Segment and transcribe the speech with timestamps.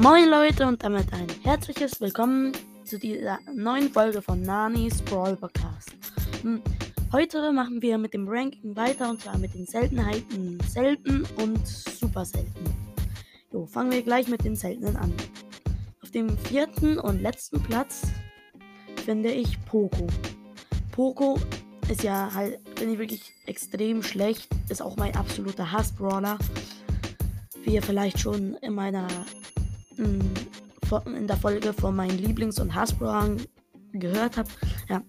[0.00, 2.52] Moin Leute und damit ein herzliches Willkommen
[2.84, 5.90] zu dieser neuen Folge von Nanis Brawl Podcast.
[6.40, 6.62] Hm,
[7.12, 12.24] heute machen wir mit dem Ranking weiter und zwar mit den Seltenheiten selten und super
[12.24, 12.64] selten.
[13.52, 15.12] Jo, fangen wir gleich mit den seltenen an.
[16.02, 18.00] Auf dem vierten und letzten Platz
[19.04, 20.06] finde ich Poco.
[20.92, 21.38] Poco
[21.90, 26.38] ist ja halt, finde ich wirklich extrem schlecht, ist auch mein absoluter Hass-Brawler
[27.64, 29.06] wie ihr vielleicht schon in meiner
[29.96, 33.40] in der Folge von meinen Lieblings- und Hassbrawlern
[33.92, 34.50] gehört habt.
[34.88, 35.02] Ja.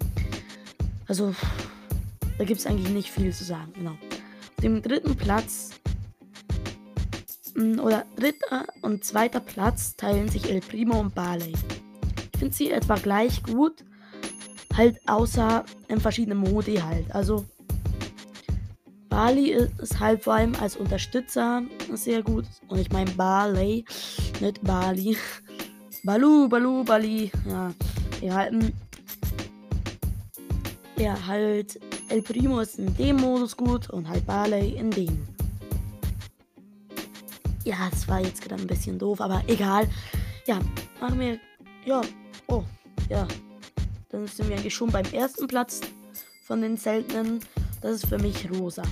[1.07, 1.33] Also,
[2.37, 3.73] da gibt es eigentlich nicht viel zu sagen.
[3.73, 3.91] Genau.
[3.91, 5.71] Auf dem dritten Platz
[7.55, 11.53] oder dritter und zweiter Platz teilen sich El Primo und Barley.
[12.33, 13.83] Ich finde sie etwa gleich gut,
[14.75, 17.13] halt außer in verschiedenen Modi halt.
[17.13, 17.45] Also
[19.09, 22.45] Bali ist halt vor allem als Unterstützer sehr gut.
[22.69, 23.83] Und ich meine Barley,
[24.41, 25.17] nicht Bali.
[26.03, 27.31] Balu, Balu, Bali.
[27.47, 27.71] Ja,
[28.21, 28.73] ja, ähm,
[30.97, 35.27] ja, halt El Primo ist in dem Modus gut und halt Barley in dem.
[37.63, 39.87] Ja, das war jetzt gerade ein bisschen doof, aber egal.
[40.45, 40.59] Ja,
[40.99, 41.39] machen wir.
[41.85, 42.01] Ja,
[42.47, 42.63] oh,
[43.09, 43.27] ja.
[44.09, 45.81] Dann sind wir eigentlich schon beim ersten Platz
[46.43, 47.39] von den seltenen.
[47.81, 48.83] Das ist für mich Rosa.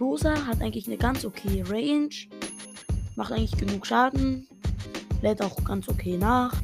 [0.00, 2.14] Rosa hat eigentlich eine ganz okay Range.
[3.16, 4.46] Macht eigentlich genug Schaden.
[5.22, 6.54] Lädt auch ganz okay nach.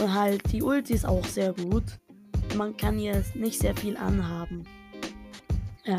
[0.00, 1.84] Und halt die Ulti ist auch sehr gut.
[2.56, 4.64] Man kann hier nicht sehr viel anhaben.
[5.84, 5.98] Ja,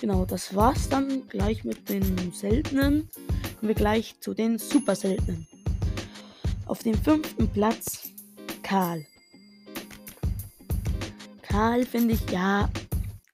[0.00, 3.08] genau, das war's dann gleich mit den seltenen.
[3.58, 5.46] Kommen wir gleich zu den super seltenen.
[6.66, 8.10] Auf dem fünften Platz
[8.62, 9.04] Karl.
[11.42, 12.70] Karl finde ich, ja,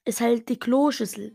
[0.05, 1.33] ist halt die Kloschüssel.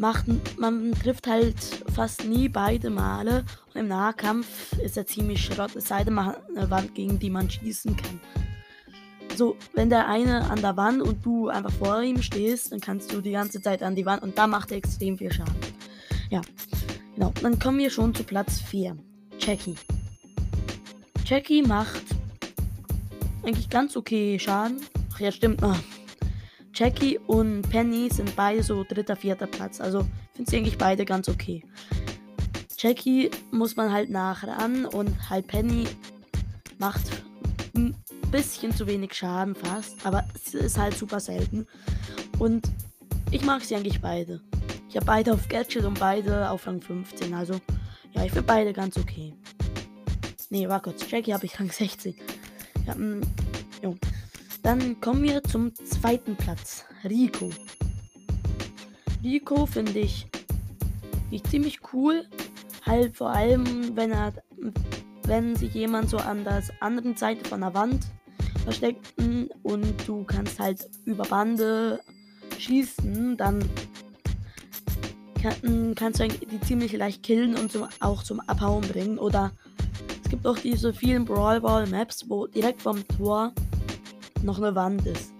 [0.00, 0.24] Macht,
[0.58, 1.58] man trifft halt
[1.94, 6.28] fast nie beide Male und im Nahkampf ist er ziemlich schrott, es sei denn, man
[6.28, 8.18] hat eine Wand, gegen die man schießen kann.
[9.36, 13.12] So, wenn der eine an der Wand und du einfach vor ihm stehst, dann kannst
[13.12, 15.54] du die ganze Zeit an die Wand und da macht er extrem viel Schaden.
[16.30, 16.40] Ja,
[17.14, 17.34] genau.
[17.42, 18.96] Dann kommen wir schon zu Platz 4.
[19.38, 19.76] Jackie.
[21.26, 22.04] Jackie macht
[23.42, 24.80] eigentlich ganz okay Schaden.
[25.12, 25.62] Ach ja, stimmt.
[25.62, 25.76] Oh,
[26.80, 29.82] Jackie und Penny sind beide so dritter, vierter Platz.
[29.82, 31.62] Also finde sie eigentlich beide ganz okay.
[32.78, 35.86] Jackie muss man halt nachher an und halt Penny
[36.78, 37.02] macht
[37.76, 37.94] ein
[38.30, 41.66] bisschen zu wenig Schaden fast, aber es ist halt super selten.
[42.38, 42.70] Und
[43.30, 44.40] ich mag sie eigentlich beide.
[44.88, 47.34] Ich habe beide auf Gadget und beide auf Rang 15.
[47.34, 47.60] Also
[48.12, 49.34] ja, ich finde beide ganz okay.
[50.48, 51.04] Nee, war kurz.
[51.10, 52.14] Jackie habe ich Rang 16.
[52.86, 53.22] Ja, mh, mm,
[53.82, 53.96] jo.
[54.62, 56.84] Dann kommen wir zum zweiten Platz.
[57.04, 57.50] Rico.
[59.22, 60.26] Rico finde ich,
[61.30, 62.26] ich ziemlich cool.
[62.84, 64.32] Halt vor allem, wenn er,
[65.24, 68.06] wenn sich jemand so an der anderen Seite von der Wand
[68.64, 69.14] versteckt
[69.62, 72.00] und du kannst halt über Bande
[72.58, 73.64] schießen, dann
[75.40, 79.18] kann, kannst du die ziemlich leicht killen und zum, auch zum Abhauen bringen.
[79.18, 79.52] Oder
[80.22, 83.52] es gibt auch diese vielen Brawl Ball Maps, wo direkt vom Tor
[84.42, 85.32] noch eine Wand ist.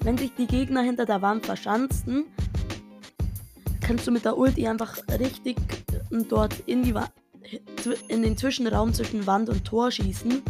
[0.00, 2.26] Wenn sich die Gegner hinter der Wand verschanzen,
[3.80, 5.56] kannst du mit der Ulti einfach richtig
[6.28, 6.94] dort in, die
[8.08, 10.42] in den Zwischenraum zwischen Wand und Tor schießen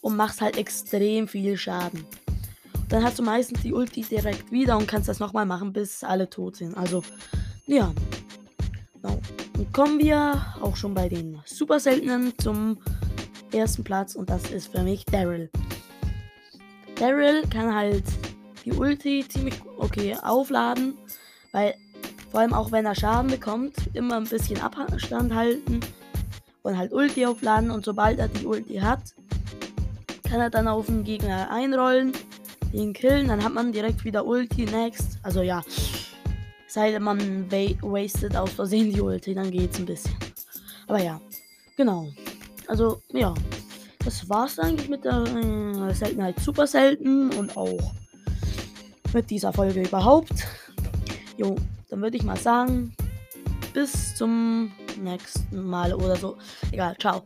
[0.00, 2.04] und machst halt extrem viel Schaden.
[2.88, 6.28] Dann hast du meistens die Ulti direkt wieder und kannst das nochmal machen, bis alle
[6.28, 6.76] tot sind.
[6.76, 7.02] Also,
[7.66, 7.92] ja.
[9.02, 9.20] Genau.
[9.54, 12.78] Dann kommen wir auch schon bei den super seltenen zum
[13.52, 15.50] ersten Platz und das ist für mich Daryl.
[17.04, 18.02] Daryl kann halt
[18.64, 20.96] die Ulti ziemlich okay aufladen,
[21.52, 21.74] weil
[22.30, 25.80] vor allem auch wenn er Schaden bekommt, immer ein bisschen Abstand halten
[26.62, 29.02] und halt Ulti aufladen und sobald er die Ulti hat,
[30.26, 32.12] kann er dann auf den Gegner einrollen,
[32.72, 35.18] ihn killen, dann hat man direkt wieder Ulti next.
[35.22, 35.62] Also ja,
[36.68, 40.16] sei denn man wastet aus Versehen die Ulti, dann geht's ein bisschen.
[40.86, 41.20] Aber ja,
[41.76, 42.08] genau.
[42.66, 43.34] Also ja,
[44.04, 47.92] das war's eigentlich mit der äh, Seltenheit super selten und auch
[49.12, 50.46] mit dieser Folge überhaupt.
[51.36, 51.56] Jo,
[51.88, 52.94] dann würde ich mal sagen,
[53.72, 54.72] bis zum
[55.02, 56.36] nächsten Mal oder so.
[56.70, 57.22] Egal, ciao.